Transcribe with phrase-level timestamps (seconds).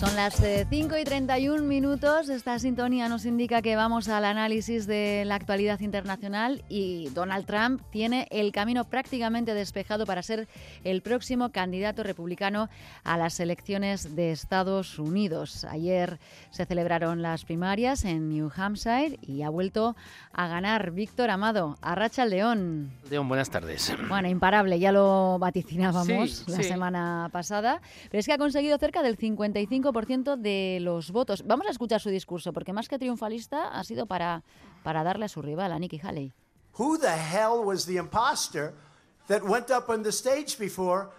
[0.00, 2.30] Son las 5 y 31 minutos.
[2.30, 7.82] Esta sintonía nos indica que vamos al análisis de la actualidad internacional y Donald Trump
[7.90, 10.48] tiene el camino prácticamente despejado para ser
[10.84, 12.70] el próximo candidato republicano
[13.04, 15.64] a las elecciones de Estados Unidos.
[15.64, 16.18] Ayer
[16.50, 19.96] se celebraron las primarias en New Hampshire y ha vuelto
[20.32, 21.76] a ganar Víctor Amado.
[21.82, 22.90] Arracha León.
[23.10, 23.92] León, buenas tardes.
[24.08, 29.18] Bueno, imparable, ya lo vaticinábamos la semana pasada, pero es que ha conseguido cerca del
[29.18, 31.42] 55 de los votos.
[31.46, 34.42] Vamos a escuchar su discurso, porque más que triunfalista ha sido para,
[34.82, 36.32] para darle a su rival, a Nikki Haley.
[36.78, 38.72] Who the hell was the imposter
[39.28, 41.10] that went up on the stage before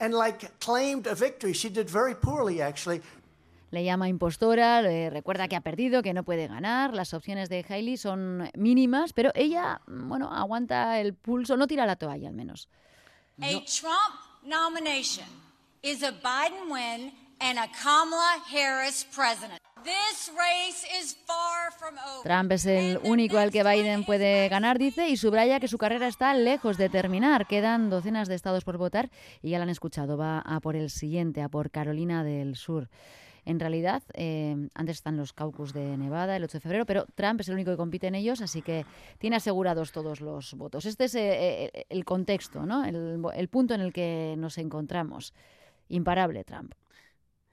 [0.00, 1.52] and like claimed a victory?
[1.52, 3.02] She did very poorly actually.
[3.70, 6.92] Le llama impostora, le recuerda que ha perdido, que no puede ganar.
[6.92, 11.96] Las opciones de Haley son mínimas, pero ella, bueno, aguanta el pulso, no tira la
[11.96, 12.68] toalla al menos.
[13.40, 15.26] A Trump nomination
[15.82, 17.12] is a Biden win
[22.22, 26.06] Trump es el único al que Biden puede ganar, dice, y subraya que su carrera
[26.06, 27.48] está lejos de terminar.
[27.48, 29.10] Quedan docenas de estados por votar
[29.42, 30.16] y ya lo han escuchado.
[30.16, 32.88] Va a por el siguiente, a por Carolina del Sur.
[33.44, 37.40] En realidad, eh, antes están los caucus de Nevada el 8 de febrero, pero Trump
[37.40, 38.86] es el único que compite en ellos, así que
[39.18, 40.86] tiene asegurados todos los votos.
[40.86, 42.84] Este es eh, eh, el contexto, ¿no?
[42.84, 45.34] el punto en el que nos encontramos.
[45.88, 46.72] Imparable Trump.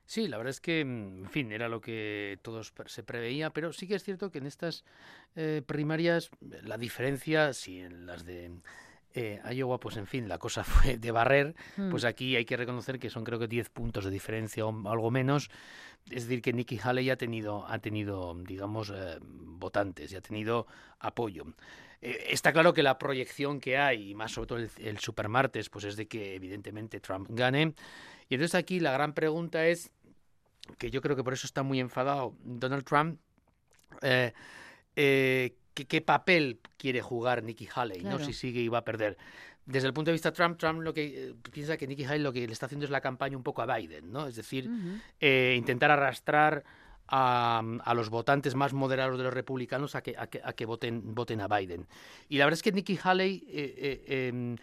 [0.09, 3.71] Sí, la verdad es que, mm, en fin, era lo que todos se preveía, pero
[3.71, 4.83] sí que es cierto que en estas
[5.35, 6.31] eh, primarias
[6.63, 8.49] la diferencia, si en las de
[9.13, 11.55] eh, Iowa, pues en fin, la cosa fue de barrer,
[11.91, 12.07] pues mm.
[12.07, 15.51] aquí hay que reconocer que son creo que 10 puntos de diferencia o algo menos.
[16.09, 20.65] Es decir, que Nikki Haley ha tenido, ha tenido digamos, eh, votantes y ha tenido
[21.01, 21.45] apoyo.
[22.01, 25.85] está claro que la proyección que hay, y más sobre todo el, el supermartes, pues
[25.85, 27.75] es de que evidentemente Trump gane.
[28.27, 29.91] Y entonces aquí la gran pregunta es
[30.77, 33.19] que yo creo que por eso está muy enfadado Donald Trump,
[34.01, 34.33] eh,
[34.95, 38.19] eh, ¿qué, papel quiere jugar Nikki Haley, ¿no?
[38.19, 39.17] si sigue y va a perder.
[39.65, 42.21] Desde el punto de vista de Trump, Trump lo que eh, piensa que Nikki Haley
[42.21, 44.27] lo que le está haciendo es la campaña un poco a Biden, ¿no?
[44.27, 44.69] Es decir,
[45.19, 46.63] intentar arrastrar
[47.07, 51.47] a, los votantes más moderados de los republicanos a que, a que, voten, voten a
[51.47, 51.87] Biden.
[52.29, 54.55] Y la verdad es que Nikki Haley em,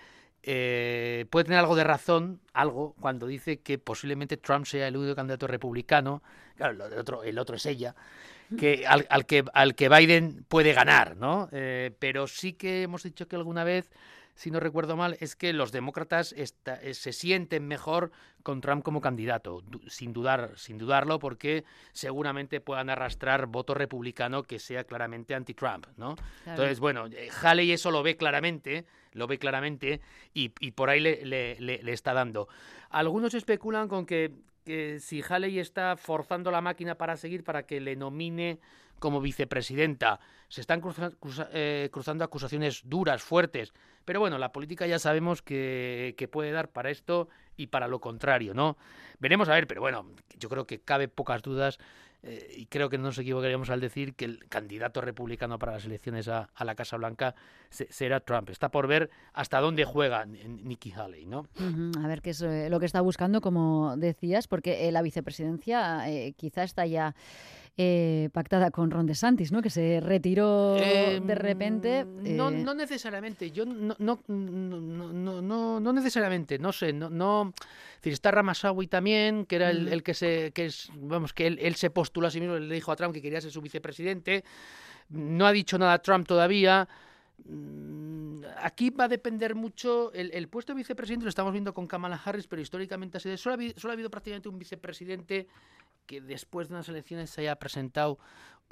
[0.49, 5.17] eh, puede tener algo de razón, algo, cuando dice que posiblemente Trump sea el único
[5.17, 6.23] candidato republicano,
[6.57, 7.97] claro, el otro, el otro es ella,
[8.57, 11.49] que al, que al que Biden puede ganar, ¿no?
[11.51, 13.91] Eh, pero sí que hemos dicho que alguna vez
[14.37, 19.01] si no recuerdo mal, es que los demócratas eh, se sienten mejor con Trump como
[19.01, 25.87] candidato, sin dudar, sin dudarlo, porque seguramente puedan arrastrar voto republicano que sea claramente anti-Trump,
[25.97, 26.17] ¿no?
[26.45, 30.03] Entonces, bueno, eh, Haley eso lo ve claramente, lo ve claramente
[30.35, 32.47] y, por ahí le, le, está dando.
[32.91, 34.33] Algunos especulan con que,
[34.67, 38.61] que si Haley está forzando la máquina para seguir, para que le nomine
[38.99, 40.21] como vicepresidenta.
[40.49, 40.83] Se están
[41.53, 43.73] eh, cruzando acusaciones duras, fuertes,
[44.05, 48.01] pero bueno, la política ya sabemos que, que, puede dar para esto y para lo
[48.01, 48.77] contrario, ¿no?
[49.19, 50.07] Veremos a ver, pero bueno,
[50.39, 51.79] yo creo que cabe pocas dudas
[52.23, 55.85] eh, y creo que no nos equivocaríamos al decir que el candidato republicano para las
[55.85, 57.37] elecciones a, la Casa Blanca
[57.71, 58.51] será Trump.
[58.51, 61.47] Está por ver hasta dónde juega Nikki Haley, ¿no?
[62.03, 66.05] A ver qué es eh, lo que está buscando, como decías, porque la vicepresidencia
[66.37, 67.15] quizá está ya
[67.79, 69.61] eh, pactada con Ron DeSantis, ¿no?
[69.61, 72.07] Que se retiró de em, repente.
[72.07, 73.51] No, eh, no necesariamente.
[73.51, 76.59] Yo no, no, no, no, no necesariamente.
[76.59, 76.95] No sé.
[76.95, 77.53] No, no.
[78.03, 82.29] está Ramasawi también, que era el, que se, que es, vamos, que él, se postuló
[82.29, 84.43] a sí mismo, le dijo a Trump que quería ser su vicepresidente.
[85.11, 87.06] No ha dicho nada Trump todavía mm,
[88.59, 92.47] aquí va a depender mucho el, puesto de vicepresidente lo estamos viendo con Kamala Harris
[92.47, 95.47] pero históricamente ha sido solo ha habido prácticamente un vicepresidente
[96.07, 98.19] que después de unas elecciones se haya presentado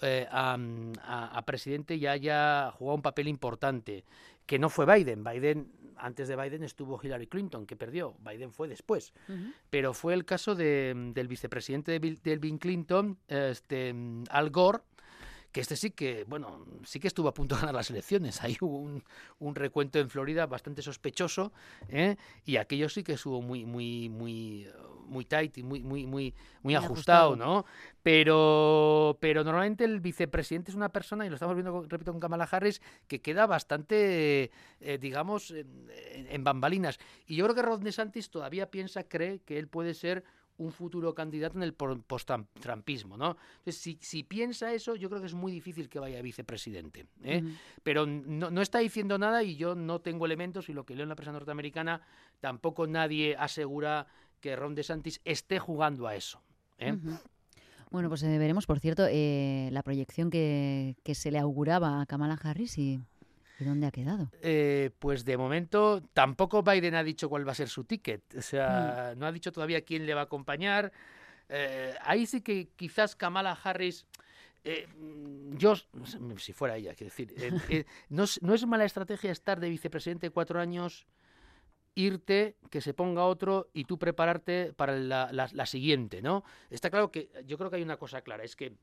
[0.02, 4.04] eh, a, presidente y haya jugado un papel importante,
[4.46, 5.22] que no fue Biden.
[5.22, 8.16] Biden, antes de Biden estuvo Hillary Clinton, que perdió.
[8.18, 9.12] Biden fue después.
[9.70, 13.94] Pero fue el caso de, del vicepresidente de Bill, Clinton, este,
[14.30, 14.80] Al Gore,
[15.54, 18.40] que este sí que, bueno, sí que estuvo a punto de ganar las elecciones.
[18.42, 19.04] Ahí hubo un,
[19.38, 21.52] un recuento en Florida bastante sospechoso,
[21.88, 22.16] ¿eh?
[22.44, 24.66] y aquello sí que estuvo muy, muy, muy,
[25.06, 26.34] muy tight y muy, muy, muy,
[26.64, 27.64] muy ajustado, ¿no?
[28.02, 32.48] Pero, pero normalmente el vicepresidente es una persona, y lo estamos viendo, repito, con Kamala
[32.50, 36.98] Harris, que queda bastante, eh, digamos, en, bambalinas.
[37.28, 40.24] Y yo creo que Ron DeSantis todavía piensa, cree que él puede ser
[40.58, 43.36] un futuro candidato en el post-trumpismo, ¿no?
[43.58, 47.06] Entonces, si, si, piensa eso, yo creo que es muy difícil que vaya vicepresidente.
[47.22, 47.42] ¿eh?
[47.82, 51.02] Pero no, no, está diciendo nada y yo no tengo elementos y lo que leo
[51.02, 52.02] en la prensa norteamericana,
[52.40, 54.06] tampoco nadie asegura
[54.40, 56.40] que Ron DeSantis esté jugando a eso.
[56.78, 56.96] ¿eh?
[57.90, 62.34] Bueno, pues eh, veremos, por cierto, la proyección que, que, se le auguraba a Kamala
[62.34, 63.00] Harris y,
[63.58, 64.30] dónde ha quedado.
[64.42, 68.22] Eh, pues de momento tampoco Biden ha dicho cuál va a ser su ticket.
[68.36, 69.18] O sea, mm.
[69.18, 70.92] no ha dicho todavía quién le va a acompañar.
[72.02, 74.06] ahí sí que quizás Kamala Harris...
[75.58, 75.74] yo,
[76.38, 77.34] si fuera ella, quiero decir,
[78.08, 81.06] no, no, es mala estrategia estar de vicepresidente cuatro años
[81.94, 86.44] irte, que se ponga otro y tú prepararte para la, siguiente, ¿no?
[86.70, 88.76] Está claro que yo creo que hay una cosa clara, es que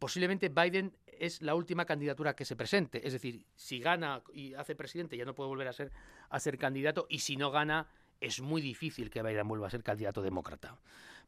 [0.00, 3.06] posiblemente Biden es la última candidatura que se presente.
[3.06, 5.92] Es decir, si gana y hace presidente ya no puede volver a ser,
[6.30, 7.86] a ser candidato y si no gana
[8.20, 10.76] es muy difícil que Biden vuelva a ser candidato demócrata.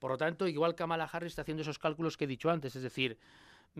[0.00, 2.82] Por lo tanto, igual Kamala Harris está haciendo esos cálculos que he dicho antes, es
[2.82, 3.18] decir,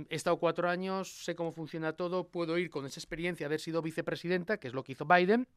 [0.08, 3.82] he estado cuatro años, sé cómo funciona todo, puedo ir con esa experiencia haber sido
[3.82, 5.48] vicepresidenta, que es lo que hizo Biden,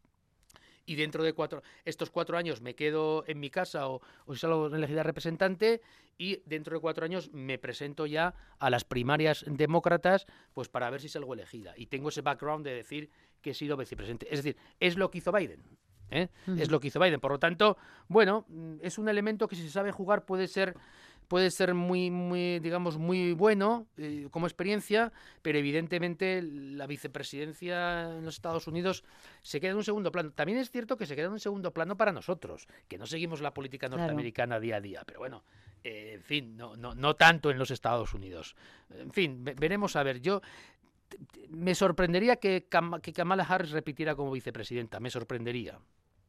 [0.86, 4.68] y dentro de cuatro, estos cuatro años me quedo en mi casa o, o salgo
[4.68, 5.82] elegida representante
[6.18, 11.02] y dentro de cuatro años me presento ya a las primarias demócratas pues para ver
[11.02, 11.74] si salgo elegida.
[11.76, 13.10] Y tengo ese background de decir
[13.42, 14.28] que he sido vicepresidente.
[14.30, 15.64] Es decir, es lo que hizo Biden.
[16.10, 16.30] ¿eh?
[16.58, 17.20] Es lo que hizo Biden.
[17.20, 17.78] Por lo tanto,
[18.08, 18.46] bueno,
[18.82, 20.76] es un elemento que si se sabe jugar puede ser
[21.28, 25.12] puede ser muy, muy digamos, muy bueno eh, como experiencia,
[25.42, 29.04] pero evidentemente la vicepresidencia en los Estados Unidos
[29.42, 30.32] se queda en un segundo plano.
[30.32, 33.42] También es cierto que se queda en un segundo plano para nosotros, que no seguimos
[33.42, 35.44] la política norteamericana día a día, pero bueno,
[35.84, 38.56] eh, en fin, no, no, no tanto en los Estados Unidos.
[38.90, 40.22] En fin, veremos a ver.
[40.22, 40.42] Yo
[41.50, 42.68] me sorprendería que,
[43.02, 45.80] que Kamala Harris repitiera como vicepresidenta, me sorprendería.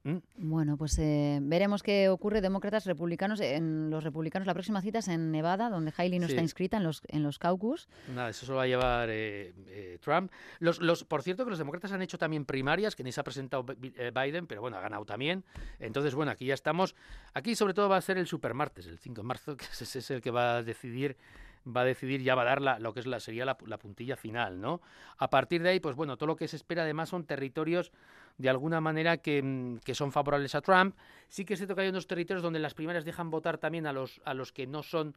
[0.06, 0.18] ¿Mm?
[0.36, 2.40] Bueno, pues eh, veremos qué ocurre.
[2.40, 6.40] Demócratas, republicanos, en los republicanos, la próxima cita es en Nevada, donde Hailey no está
[6.40, 7.88] inscrita en los, en los caucus.
[8.14, 10.30] Nada, eso se lo va a llevar eh, eh, Trump.
[10.60, 13.24] Los, los, por cierto, que los demócratas han hecho también primarias, que ni se ha
[13.24, 15.42] presentado Biden, pero bueno, ha ganado también.
[15.80, 16.94] Entonces, bueno, aquí ya estamos.
[17.34, 20.20] Aquí sobre todo va a ser el supermartes, el 5 de marzo, que es el
[20.22, 21.16] que va a decidir
[21.66, 23.78] va a decidir, ya va a dar la, lo que es la, sería la, la,
[23.78, 24.80] puntilla final, ¿no?
[25.18, 27.92] A partir de ahí, pues bueno, todo lo que se espera además son territorios
[28.38, 30.94] de alguna manera mm, que, son favorables a Trump.
[31.28, 33.92] Sí que es cierto que hay unos territorios donde las primarias dejan votar también a
[33.92, 35.16] los, a los que no son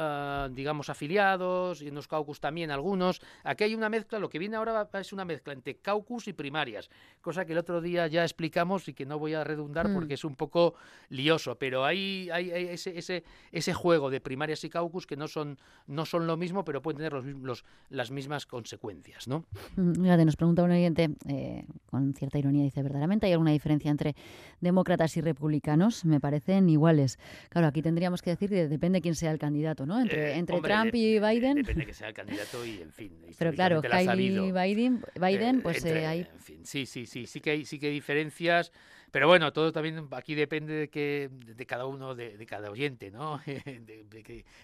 [0.00, 3.20] Ah, digamos, afiliados, y en los caucus también algunos.
[3.42, 6.88] Aquí hay una mezcla, lo que viene ahora es una mezcla entre caucus y primarias,
[7.20, 9.94] cosa que el otro día ya explicamos y que no voy a redundar mm.
[9.94, 10.74] porque es un poco
[11.08, 15.58] lioso, pero hay, hay, ese, ese, ese, juego de primarias y caucus que no son,
[15.88, 19.46] no son lo mismo, pero pueden tener los, los las mismas consecuencias, ¿no?
[19.74, 24.14] Mm, nos pregunta un oyente, eh, con cierta ironía, dice, ¿verdaderamente hay alguna diferencia entre
[24.60, 26.04] demócratas y republicanos?
[26.04, 27.18] Me parecen iguales.
[27.48, 30.94] Claro, aquí tendríamos que decir que depende quién sea el candidato, entre, eh, entre Trump
[30.94, 31.56] y Biden.
[31.56, 33.12] Depende que sea el candidato y, en fin.
[33.38, 36.20] Pero claro, Kylie Biden, Biden, pues eh, hay...
[36.20, 38.72] En fin, sí, sí, sí, sí que hay, sí que hay diferencias.
[39.10, 43.40] Pero bueno, todo también aquí depende de que de cada uno, de, cada oyente, ¿no?
[43.46, 43.54] de,
[43.86, 44.04] de,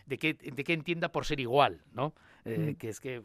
[0.07, 2.15] de, que, de que entienda por ser igual, ¿no?
[2.45, 2.75] Eh, mm.
[2.75, 3.23] Que es que,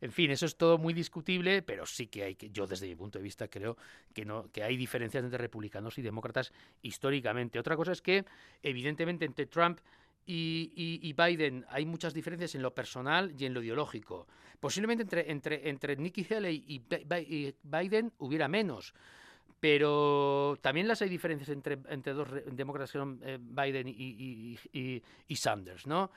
[0.00, 2.94] en fin, eso es todo muy discutible, pero sí que hay que, yo desde mi
[2.94, 3.76] punto de vista creo
[4.12, 7.58] que no, que hay diferencias entre republicanos y demócratas históricamente.
[7.58, 8.24] Otra cosa es que,
[8.62, 9.80] evidentemente, entre Trump
[10.26, 14.26] y, Biden hay muchas diferencias en lo personal y en lo ideológico.
[14.58, 18.94] Posiblemente entre, entre, entre Nikki Haley y, Biden hubiera menos.
[19.58, 25.36] Pero también las hay diferencias entre, entre dos demócratas que son eh, Biden y, y,
[25.36, 26.10] Sanders, ¿no?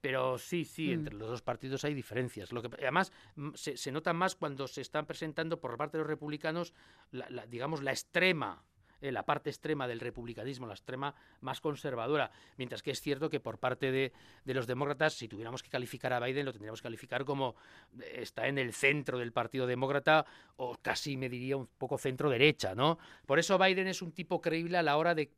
[0.00, 0.92] Pero sí, sí, mm.
[0.92, 2.52] entre los dos partidos hay diferencias.
[2.52, 3.12] Lo que, además,
[3.54, 6.72] se, se nota más cuando se están presentando por parte de los republicanos,
[7.12, 8.64] la, digamos, la extrema
[9.00, 13.40] eh, la parte extrema del republicanismo, la extrema más conservadora, mientras que es cierto que
[13.40, 14.12] por parte de,
[14.44, 17.54] los demócratas, si tuviéramos que calificar a Biden, lo tendríamos que calificar como
[18.00, 20.26] eh, está en el centro del Partido Demócrata
[20.56, 22.98] o casi me diría un poco centro derecha, ¿no?
[23.26, 25.30] Por eso Biden es un tipo creíble a la hora de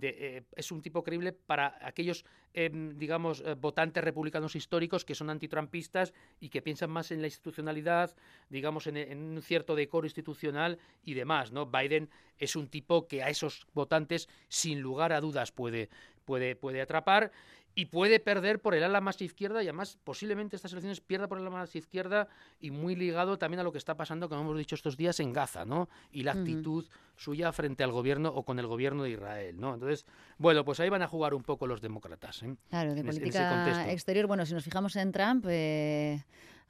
[0.00, 5.28] eh, es un tipo creíble para aquellos, em, digamos, eh, votantes republicanos históricos que son
[5.28, 8.14] antitrampistas y que piensan más en la institucionalidad,
[8.48, 11.66] digamos, en, en, un cierto decoro institucional y demás, ¿no?
[11.66, 12.08] Biden
[12.38, 15.90] es un tipo que a esos votantes, sin lugar a dudas, puede,
[16.24, 17.32] puede, puede atrapar
[17.74, 21.38] y puede perder por el ala más izquierda y además posiblemente estas elecciones pierda por
[21.38, 22.28] el ala más izquierda
[22.60, 25.32] y muy ligado también a lo que está pasando, como hemos dicho estos días, en
[25.32, 25.88] Gaza, ¿no?
[26.10, 26.84] Y la actitud
[27.16, 29.74] suya frente al gobierno o con el gobierno de Israel, ¿no?
[29.74, 30.06] Entonces,
[30.38, 32.42] bueno, pues ahí van a jugar un poco los demócratas.
[32.42, 32.56] ¿eh?
[32.68, 34.26] Claro, de política exterior.
[34.26, 35.46] Bueno, si nos fijamos en Trump...
[35.48, 36.22] Eh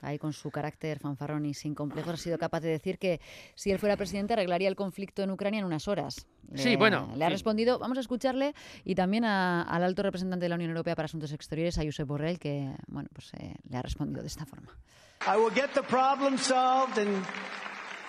[0.02, 3.20] ahí con su carácter fanfarrón y sin complejos, ha sido capaz de decir que
[3.54, 6.26] si él fuera presidente arreglaría el conflicto en Ucrania en unas horas.
[6.54, 7.12] sí, bueno.
[7.16, 8.54] Le ha respondido, vamos a escucharle,
[8.84, 12.38] y también al alto representante de la Unión Europea para Asuntos Exteriores, a Josep Borrell,
[12.38, 14.76] que bueno, pues, eh, le ha respondido de esta forma.
[15.24, 17.24] I will get the problem solved and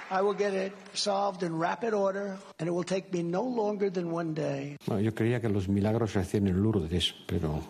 [0.09, 3.91] I will get it solved in rapid order and it will take me no longer
[3.91, 4.77] than one day.
[4.87, 7.61] Bueno, yo creía que los milagros se hacían en Lourdes, pero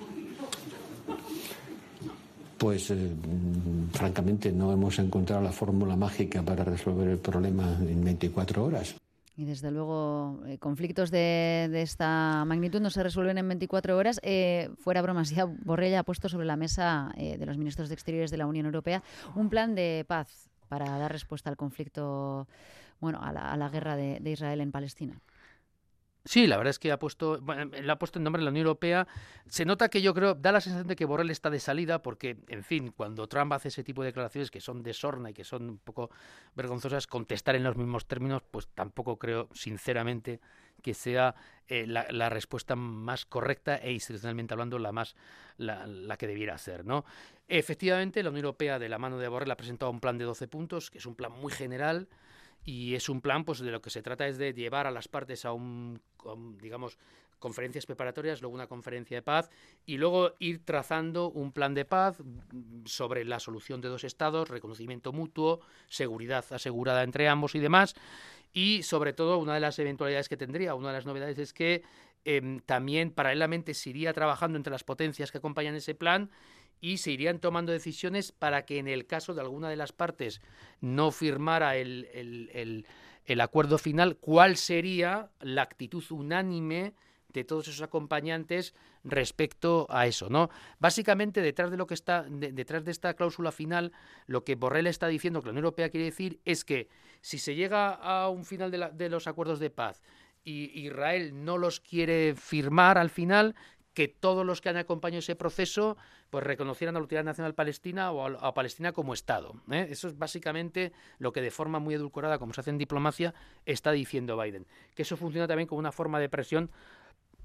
[2.58, 3.12] pues eh,
[3.92, 8.96] francamente no hemos encontrado la fórmula mágica para resolver el problema en 24 horas.
[9.36, 14.20] Y desde luego, eh, conflictos de, esta magnitud no se resuelven en 24 horas.
[14.24, 18.30] Eh, fuera bromas, ya Borrell ha puesto sobre la mesa de los ministros de Exteriores
[18.30, 19.02] de la Unión Europea
[19.36, 22.48] un plan de paz para dar respuesta al conflicto,
[23.00, 25.20] bueno, a la, guerra de Israel en Palestina.
[26.26, 28.66] Sí, la verdad es que ha puesto, bueno, ha puesto en nombre de la Unión
[28.66, 29.08] Europea.
[29.46, 32.38] Se nota que yo creo, da la sensación de que Borrell está de salida, porque,
[32.48, 35.44] en fin, cuando Trump hace ese tipo de declaraciones que son de sorna y que
[35.44, 36.12] son un poco
[36.56, 40.40] vergonzosas, contestar en los mismos términos, pues tampoco creo, sinceramente,
[40.82, 41.36] que sea
[41.68, 45.18] eh, la, respuesta más correcta e institucionalmente hablando la más
[45.58, 47.04] la, la, que debiera ser, ¿no?
[47.50, 50.48] Efectivamente, la Unión Europea de la mano de Borrell ha presentado un plan de 12
[50.48, 52.08] puntos, que es un plan muy general
[52.66, 55.08] y es un plan pues de lo que se trata es de llevar a las
[55.08, 56.02] partes a un,
[56.62, 56.98] digamos
[57.40, 59.50] conferencias preparatorias, luego una conferencia de paz
[59.86, 62.24] y luego ir trazando un plan de paz
[62.86, 67.96] sobre la solución de dos estados, reconocimiento mutuo, seguridad asegurada entre ambos y demás.
[68.54, 71.84] Y sobre todo una de las eventualidades que tendría, una de las novedades es que
[72.24, 76.32] em, también paralelamente se iría trabajando entre las potencias que acompañan ese plan
[76.84, 80.42] y se irían tomando decisiones para que en el caso de alguna de las partes
[80.82, 82.86] no firmara el,
[83.40, 86.94] acuerdo final, cuál sería la actitud unánime
[87.30, 88.76] de todos esos acompañantes
[89.06, 90.50] respecto a eso, ¿no?
[90.78, 93.94] Básicamente detrás de lo que está detrás de esta cláusula final,
[94.28, 96.90] lo que Borrell está diciendo que la Unión Europea quiere decir es que
[97.22, 100.04] si se llega a un final de, de los acuerdos de paz
[100.44, 103.56] y Israel no los quiere firmar al final,
[103.94, 105.98] que todos los que han acompañado ese proceso
[106.30, 109.56] pues reconocieran a la Autoridad Nacional Palestina o a, Palestina como Estado.
[109.72, 109.88] ¿eh?
[109.90, 113.34] Eso es básicamente lo que de forma muy edulcorada, como se hace en diplomacia,
[113.66, 114.66] está diciendo Biden.
[114.96, 116.72] Que eso funciona también como una forma de presión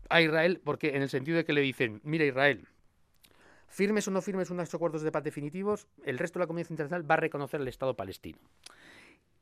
[0.09, 2.67] a Israel, porque en el sentido de que le dicen, mira Israel,
[3.67, 7.11] firmes o no firmes unos acuerdos de paz definitivos, el resto de la comunidad internacional
[7.11, 8.39] va a reconocer el Estado palestino.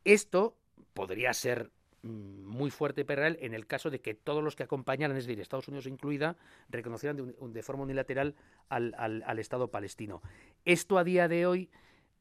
[0.04, 0.56] Esto
[0.92, 1.70] podría ser
[2.02, 5.68] muy fuerte Perral en el caso de que todos los que acompañaran, es decir, Estados
[5.68, 6.36] Unidos incluida,
[6.68, 8.34] reconocieran de, forma unilateral
[8.68, 10.22] al, Estado palestino.
[10.64, 11.70] Esto a día de hoy,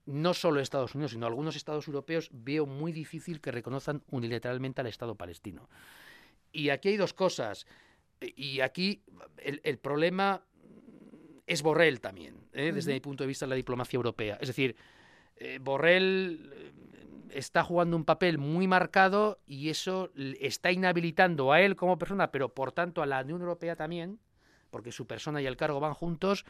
[0.06, 4.88] no solo Estados Unidos, sino algunos Estados europeos, veo muy difícil que reconozcan unilateralmente al
[4.88, 5.70] Estado palestino.
[6.52, 7.68] Y aquí hay dos cosas.
[8.22, 9.04] Y aquí
[9.38, 10.44] el, problema
[11.46, 12.72] es Borrell también, ¿eh?
[12.72, 14.38] desde mi punto de vista de la diplomacia europea.
[14.40, 14.76] Es decir,
[15.36, 16.74] eh, Borrell
[17.32, 22.50] está jugando un papel muy marcado y eso está inhabilitando a él como persona, pero
[22.50, 24.20] por tanto a la Unión Europea también,
[24.70, 26.46] porque su persona y el cargo van juntos,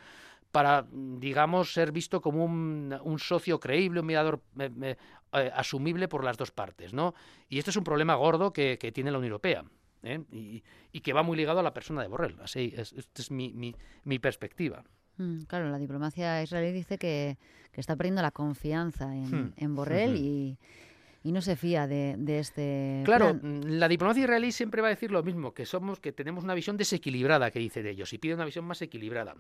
[0.52, 4.96] para, digamos, ser visto como un, socio creíble, un mediador eh,
[5.34, 7.14] eh, asumible por las dos partes, ¿no?
[7.50, 9.66] Y esto es un problema gordo que, tiene la Unión Europea.
[10.04, 10.24] ¿eh?
[10.32, 12.40] Y, que va muy ligado a la persona de Borrell.
[12.42, 14.86] Así, es, esta es mi, mi perspectiva.
[15.18, 17.38] Mm, claro, la diplomacia israelí dice que,
[17.74, 19.76] está perdiendo la confianza en, hmm.
[19.76, 20.58] Borrell y,
[21.24, 23.02] no se fía de, este.
[23.04, 26.44] Claro, mm, la diplomacia israelí siempre va a decir lo mismo, que somos, que tenemos
[26.44, 29.36] una visión desequilibrada, que dice de ellos, y pide una visión más equilibrada.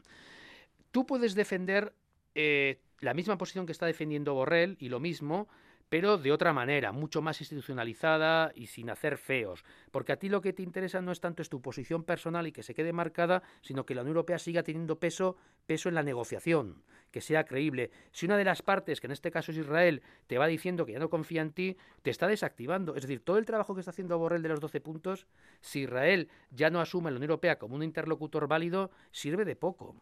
[0.91, 1.93] Tú puedes defender
[2.33, 5.47] eh, la misma posición que está defendiendo Borrell y lo mismo,
[5.89, 9.63] pero de otra manera, mucho más institucionalizada y sin hacer feos.
[9.91, 12.51] Porque a ti lo que te interesa no es tanto es tu posición personal y
[12.51, 15.37] que se quede marcada, sino que la Unión Europea siga teniendo peso,
[15.67, 17.91] peso en la negociación, que sea creíble.
[18.11, 20.93] Si una de las partes, que en este caso es Israel, te va diciendo que
[20.93, 22.95] ya no confía en ti, te está desactivando.
[22.95, 25.27] Es decir, todo el trabajo que está haciendo Borrell de los 12 puntos,
[25.61, 29.55] si Israel ya no asume a la Unión Europea como un interlocutor válido, sirve de
[29.55, 29.95] poco.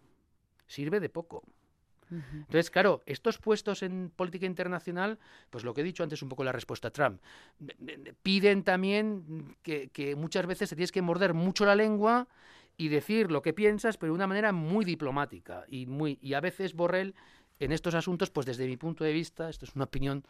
[0.66, 1.44] Sirve de poco.
[2.14, 6.44] Entonces, claro, estos puestos en política internacional, pues lo que he dicho antes un poco
[6.44, 7.22] la respuesta a Trump,
[8.22, 12.28] piden también que, muchas veces te tienes que morder mucho la lengua
[12.78, 16.42] y decir lo que piensas, pero de una manera muy diplomática y muy y a
[16.42, 17.14] veces Borrell
[17.60, 20.24] en estos asuntos, pues desde mi punto de vista, esto es una opinión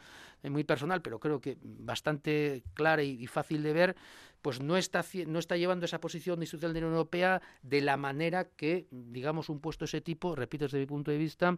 [0.44, 3.96] eh, muy personal, pero creo que bastante clara y, fácil de ver,
[4.42, 7.98] pues no está, no está llevando esa posición institucional de la Unión Europea de la
[7.98, 11.58] manera que, digamos, un puesto de ese tipo, repito desde mi punto de vista,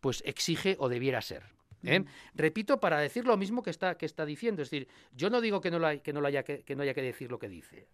[0.00, 1.44] pues exige o debiera ser.
[1.82, 2.04] ¿eh?
[2.34, 5.60] Repito para decir lo mismo que está, que está diciendo, es decir, yo no digo
[5.60, 7.88] que no, que no, haya, que, no haya que decir lo que dice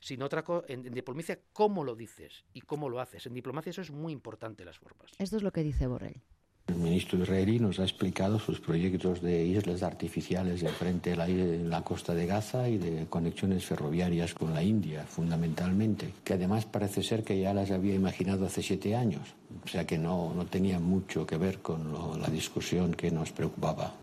[0.00, 3.24] sino otra cosa, en, en, diplomacia, cómo lo dices y cómo lo haces.
[3.26, 5.12] En diplomacia eso es muy importante, las formas.
[5.16, 6.20] Esto es lo que dice Borrell.
[6.68, 11.28] El ministro israelí nos ha explicado sus proyectos de islas artificiales de frente a la,
[11.28, 17.02] la, costa de Gaza y de conexiones ferroviarias con la India, fundamentalmente, que además parece
[17.02, 20.78] ser que ya las había imaginado hace siete años, o sea que no, no tenía
[20.78, 23.94] mucho que ver con la discusión que nos preocupaba.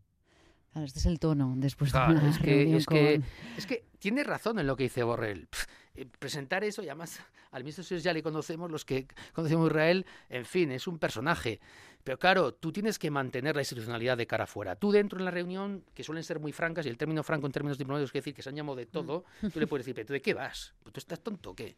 [0.75, 1.99] este es el tono después de
[2.29, 3.21] es que, es, que,
[3.57, 5.47] es que tiene razón en lo que dice Borrell.
[5.95, 7.19] eh, presentar eso, y además
[7.51, 11.59] al ministro ya le conocemos, los que conocemos Israel, en fin, es un personaje.
[12.03, 14.75] Pero claro, tú tienes que mantener la institucionalidad de cara afuera.
[14.75, 17.51] Tú dentro en la reunión, que suelen ser muy francas, y el término franco en
[17.51, 20.07] términos diplomáticos quiere decir que se han llamado de todo, tú le puedes decir, ¿pero
[20.07, 20.73] tú de qué vas?
[20.83, 21.75] ¿Tú estás tonto o qué?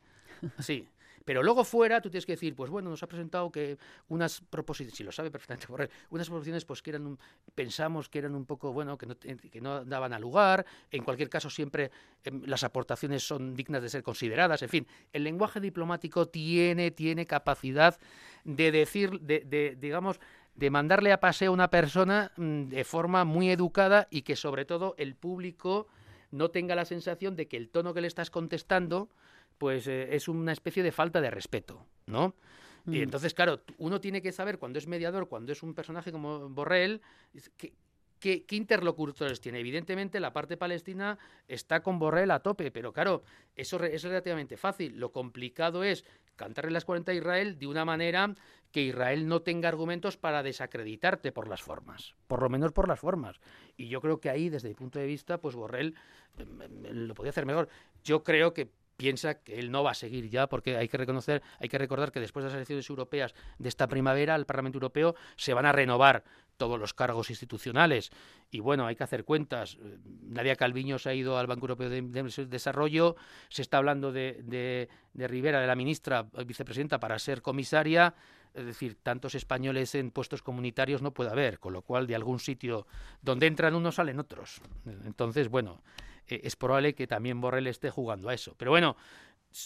[0.57, 0.87] Así.
[1.25, 3.77] Pero luego fuera tú tienes que decir, pues bueno, nos ha presentado que
[4.09, 7.17] unas proposiciones, si lo sabe perfectamente por unas proposiciones pues que eran
[7.55, 11.29] pensamos que eran un poco, bueno, que no, que no daban a lugar, en cualquier
[11.29, 11.91] caso siempre
[12.23, 17.25] em, las aportaciones son dignas de ser consideradas, en fin, el lenguaje diplomático tiene, tiene
[17.25, 17.99] capacidad
[18.43, 20.19] de decir, de, de digamos,
[20.55, 24.65] de mandarle a paseo a una persona mm, de forma muy educada y que sobre
[24.65, 25.87] todo el público
[26.31, 29.09] no tenga la sensación de que el tono que le estás contestando
[29.61, 32.33] pues eh, es una especie de falta de respeto, ¿no?
[32.87, 33.03] Y mm.
[33.03, 36.99] entonces, claro, uno tiene que saber cuando es mediador, cuando es un personaje como Borrell,
[37.57, 37.75] que,
[38.19, 39.59] ¿Qué, interlocutores tiene?
[39.59, 43.23] Evidentemente, la parte palestina está con Borrell a tope, pero claro,
[43.55, 44.99] eso es relativamente fácil.
[44.99, 48.33] Lo complicado es cantarle las 40 a Israel de una manera
[48.71, 52.99] que Israel no tenga argumentos para desacreditarte por las formas, por lo menos por las
[52.99, 53.39] formas.
[53.77, 55.95] Y yo creo que ahí, desde mi punto de vista, pues Borrell
[56.37, 57.69] em, em, lo podía hacer mejor.
[58.03, 61.41] Yo creo que piensa que él no va a seguir ya, porque hay que reconocer,
[61.59, 65.15] hay que recordar que después de las elecciones europeas de esta primavera, el Parlamento Europeo
[65.37, 66.23] se van a renovar
[66.57, 68.11] todos los cargos institucionales.
[68.51, 69.79] Y bueno, hay que hacer cuentas.
[70.21, 72.03] Nadia Calviño se ha ido al Banco Europeo de,
[72.47, 73.15] Desarrollo,
[73.49, 78.13] se está hablando de, de, de Rivera, de la ministra vicepresidenta, para ser comisaria.
[78.53, 82.39] Es decir, tantos españoles en puestos comunitarios no puede haber, con lo cual de algún
[82.39, 82.85] sitio
[83.23, 84.61] donde entran unos salen otros.
[85.05, 85.81] Entonces, bueno,
[86.27, 88.55] eh, es probable que también Borrell esté jugando a eso.
[88.57, 88.95] Pero bueno,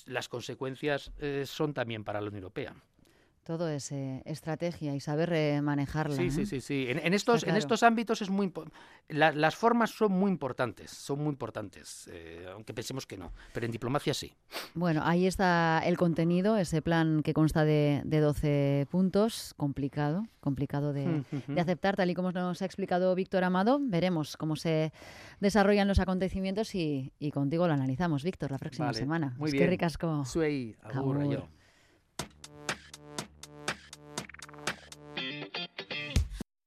[0.05, 2.75] las consecuencias eh, son también para la Unión Europea.
[3.45, 6.15] Todo es eh, estrategia y saber eh, manejarla.
[6.15, 6.87] Sí, sí, sí, sí.
[6.89, 8.51] En, estos, en estos ámbitos es muy
[9.07, 13.71] las formas son muy importantes, son muy importantes, eh, aunque pensemos que no, pero en
[13.71, 14.33] diplomacia sí.
[14.73, 20.91] Bueno, ahí está el contenido, ese plan que consta de, de 12 puntos, complicado, complicado
[20.91, 23.77] de, de, aceptar, tal y como nos ha explicado Víctor Amado.
[23.79, 24.91] Veremos cómo se
[25.39, 29.35] desarrollan los acontecimientos y, y contigo lo analizamos, Víctor, la próxima semana.
[29.37, 29.65] Muy es bien.
[29.65, 30.25] Que ricasco.
[30.25, 30.75] Suey,